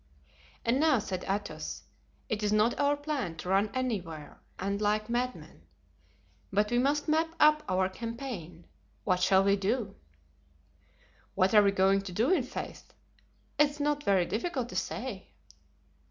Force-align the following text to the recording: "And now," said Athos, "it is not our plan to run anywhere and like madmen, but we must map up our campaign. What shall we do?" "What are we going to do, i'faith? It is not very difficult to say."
"And 0.65 0.79
now," 0.79 0.97
said 0.97 1.23
Athos, 1.29 1.83
"it 2.27 2.41
is 2.41 2.51
not 2.51 2.79
our 2.79 2.97
plan 2.97 3.35
to 3.37 3.49
run 3.49 3.69
anywhere 3.71 4.41
and 4.57 4.81
like 4.81 5.11
madmen, 5.11 5.61
but 6.51 6.71
we 6.71 6.79
must 6.79 7.07
map 7.07 7.35
up 7.39 7.61
our 7.69 7.87
campaign. 7.87 8.65
What 9.03 9.19
shall 9.21 9.43
we 9.43 9.55
do?" 9.55 9.93
"What 11.35 11.53
are 11.53 11.61
we 11.61 11.69
going 11.71 12.01
to 12.01 12.11
do, 12.11 12.35
i'faith? 12.35 12.95
It 13.59 13.69
is 13.69 13.79
not 13.79 14.03
very 14.03 14.25
difficult 14.25 14.69
to 14.69 14.75
say." 14.75 15.27